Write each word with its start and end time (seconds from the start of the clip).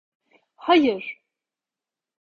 Hayir! 0.55 1.21